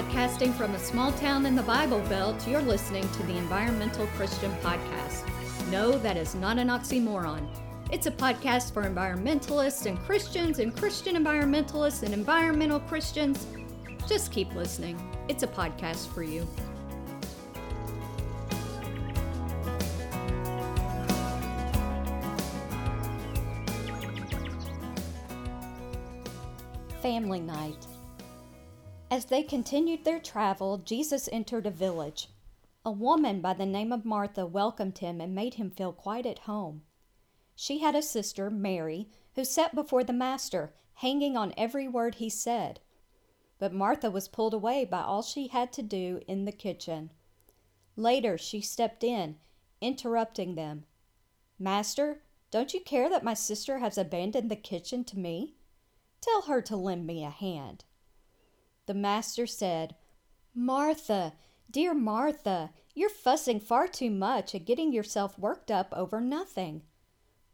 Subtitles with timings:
[0.00, 4.50] Podcasting from a small town in the Bible Belt, you're listening to the Environmental Christian
[4.62, 5.28] Podcast.
[5.70, 7.46] No, that is not an oxymoron.
[7.92, 13.46] It's a podcast for environmentalists and Christians and Christian environmentalists and environmental Christians.
[14.08, 14.98] Just keep listening.
[15.28, 16.48] It's a podcast for you.
[27.02, 27.89] Family Night.
[29.10, 32.28] As they continued their travel, Jesus entered a village.
[32.84, 36.40] A woman by the name of Martha welcomed him and made him feel quite at
[36.40, 36.82] home.
[37.56, 42.30] She had a sister, Mary, who sat before the Master, hanging on every word he
[42.30, 42.78] said.
[43.58, 47.10] But Martha was pulled away by all she had to do in the kitchen.
[47.96, 49.38] Later, she stepped in,
[49.80, 50.84] interrupting them.
[51.58, 55.56] Master, don't you care that my sister has abandoned the kitchen to me?
[56.20, 57.84] Tell her to lend me a hand.
[58.90, 59.94] The master said,
[60.52, 61.34] Martha,
[61.70, 66.82] dear Martha, you're fussing far too much and getting yourself worked up over nothing.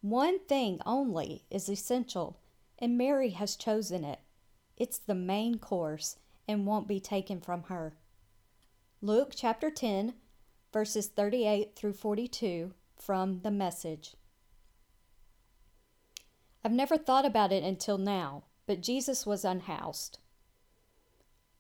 [0.01, 2.41] One thing only is essential,
[2.79, 4.21] and Mary has chosen it.
[4.79, 6.17] It's the main course
[6.49, 7.99] and won't be taken from her.
[9.03, 10.15] Luke chapter 10,
[10.73, 14.15] verses 38 through 42 from the message.
[16.65, 20.19] I've never thought about it until now, but Jesus was unhoused.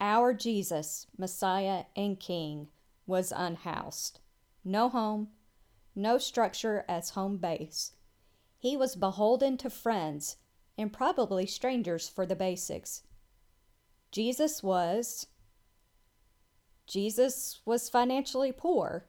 [0.00, 2.68] Our Jesus, Messiah and King,
[3.06, 4.20] was unhoused.
[4.64, 5.28] No home,
[5.94, 7.92] no structure as home base.
[8.58, 10.36] He was beholden to friends
[10.76, 13.02] and probably strangers for the basics.
[14.10, 15.26] Jesus was
[16.86, 19.06] Jesus was financially poor,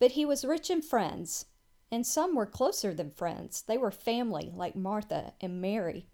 [0.00, 1.46] but he was rich in friends,
[1.90, 3.62] and some were closer than friends.
[3.62, 6.08] They were family, like Martha and Mary.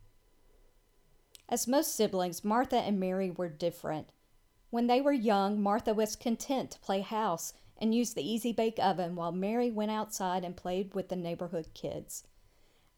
[1.50, 4.12] As most siblings, Martha and Mary were different.
[4.70, 8.78] When they were young, Martha was content to play house and use the easy bake
[8.78, 12.22] oven while Mary went outside and played with the neighborhood kids.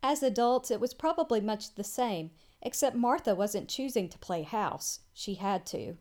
[0.02, 2.30] As adults, it was probably much the same,
[2.60, 5.00] except Martha wasn't choosing to play house.
[5.14, 5.96] She had to.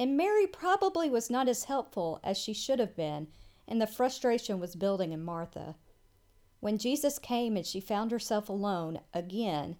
[0.00, 3.28] And Mary probably was not as helpful as she should have been,
[3.68, 5.76] and the frustration was building in Martha.
[6.58, 9.76] When Jesus came and she found herself alone again,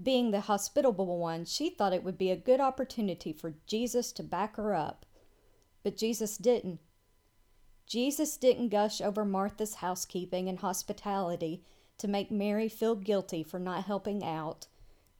[0.00, 4.22] being the hospitable one, she thought it would be a good opportunity for Jesus to
[4.22, 5.06] back her up.
[5.82, 6.80] But Jesus didn't.
[7.86, 11.62] Jesus didn't gush over Martha's housekeeping and hospitality
[11.98, 14.66] to make Mary feel guilty for not helping out.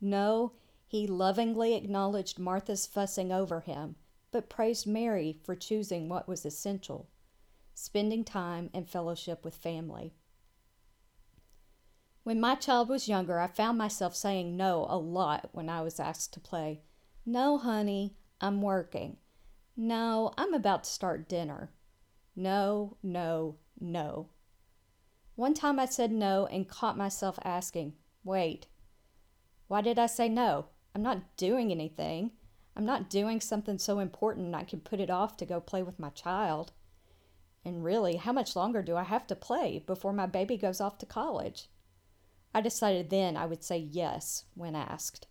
[0.01, 0.53] No,
[0.87, 3.97] he lovingly acknowledged Martha's fussing over him,
[4.33, 7.09] but praised Mary for choosing what was essential
[7.75, 10.15] spending time and fellowship with family.
[12.25, 16.01] When my child was younger, I found myself saying no a lot when I was
[16.01, 16.81] asked to play.
[17.27, 19.19] No, honey, I'm working.
[19.77, 21.71] No, I'm about to start dinner.
[22.35, 24.31] No, no, no.
[25.35, 27.93] One time I said no and caught myself asking,
[28.25, 28.69] wait,
[29.69, 30.69] why did I say no?
[30.95, 32.31] I'm not doing anything.
[32.75, 35.99] I'm not doing something so important I can put it off to go play with
[35.99, 36.73] my child.
[37.67, 40.97] And really, how much longer do I have to play before my baby goes off
[40.99, 41.69] to college?
[42.55, 45.27] I decided then I would say yes when asked.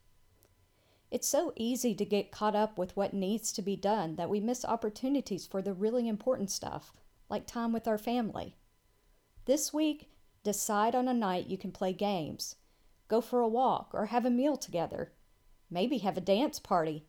[1.10, 4.40] It's so easy to get caught up with what needs to be done that we
[4.40, 6.92] miss opportunities for the really important stuff,
[7.30, 8.58] like time with our family.
[9.46, 10.10] This week,
[10.44, 12.56] decide on a night you can play games,
[13.08, 15.14] go for a walk, or have a meal together.
[15.70, 17.06] Maybe have a dance party.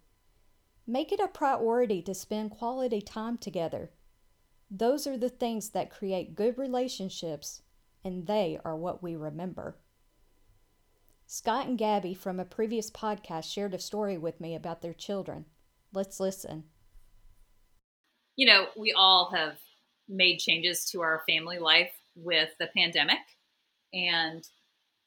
[0.86, 3.90] Make it a priority to spend quality time together.
[4.70, 7.62] Those are the things that create good relationships,
[8.04, 9.78] and they are what we remember.
[11.34, 15.46] Scott and Gabby from a previous podcast shared a story with me about their children.
[15.92, 16.62] Let's listen.
[18.36, 19.56] You know, we all have
[20.08, 23.18] made changes to our family life with the pandemic.
[23.92, 24.44] And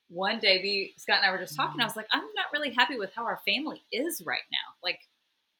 [0.10, 2.74] one day we Scott and I were just talking, I was like, I'm not really
[2.74, 4.76] happy with how our family is right now.
[4.84, 5.00] Like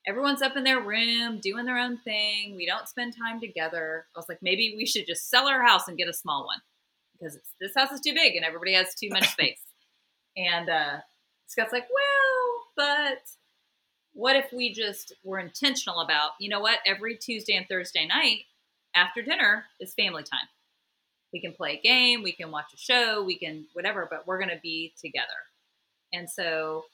[0.06, 2.58] everyone's up in their room doing their own thing.
[2.58, 4.06] We don't spend time together.
[4.14, 6.60] I was like, maybe we should just sell our house and get a small one
[7.14, 9.62] because this house is too big and everybody has too much space.
[10.38, 10.98] And uh,
[11.48, 13.24] Scott's like, well, but
[14.14, 18.42] what if we just were intentional about, you know what, every Tuesday and Thursday night
[18.96, 20.48] after dinner is family time.
[21.34, 24.38] We can play a game, we can watch a show, we can whatever, but we're
[24.38, 25.28] going to be together.
[26.14, 26.86] And so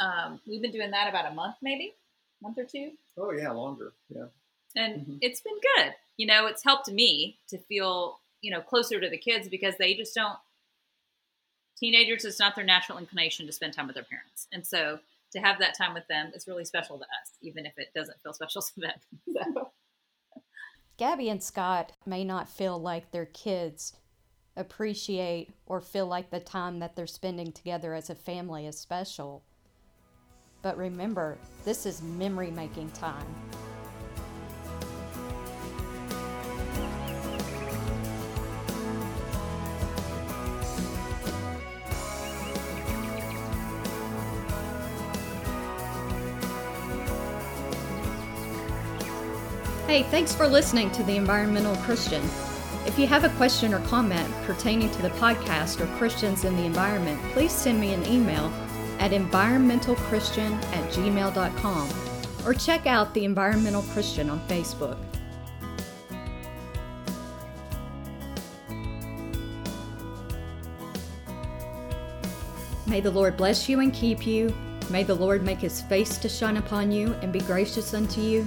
[0.00, 1.94] um, we've been doing that about a month, maybe
[2.42, 2.92] month or two.
[3.18, 3.92] Oh yeah, longer.
[4.08, 4.24] Yeah.
[4.76, 5.16] And mm-hmm.
[5.20, 5.92] it's been good.
[6.16, 9.94] You know, it's helped me to feel, you know, closer to the kids because they
[9.94, 10.38] just don't
[11.80, 15.00] teenagers it's not their natural inclination to spend time with their parents and so
[15.32, 18.20] to have that time with them is really special to us, even if it doesn't
[18.22, 19.64] feel special to them.
[20.96, 23.94] Gabby and Scott may not feel like their kids
[24.56, 29.42] appreciate or feel like the time that they're spending together as a family is special.
[30.62, 33.24] But remember, this is memory making time.
[49.90, 52.22] Hey, thanks for listening to The Environmental Christian.
[52.86, 56.62] If you have a question or comment pertaining to the podcast or Christians in the
[56.62, 58.52] environment, please send me an email
[59.00, 61.88] at environmentalchristian at gmail.com
[62.46, 64.96] or check out The Environmental Christian on Facebook.
[72.86, 74.54] May the Lord bless you and keep you.
[74.88, 78.46] May the Lord make his face to shine upon you and be gracious unto you.